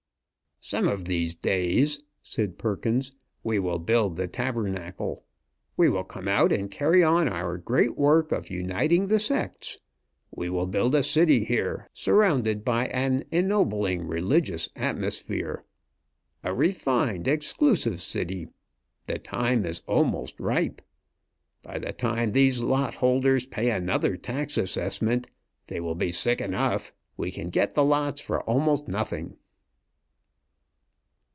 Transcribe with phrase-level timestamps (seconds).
[0.63, 3.11] "Some of these days," said Perkins,
[3.43, 5.25] "we will build the tabernacle.
[5.75, 9.79] We will come out and carry on our great work of uniting the sects.
[10.29, 15.65] We will build a city here, surrounded by an ennobling religious atmosphere
[16.43, 18.47] a refined, exclusive city.
[19.05, 20.81] The time is almost ripe.
[21.63, 25.27] By the time these lot holders pay another tax assessment,
[25.67, 26.93] they will be sick enough.
[27.17, 29.37] We can get the lots for almost nothing."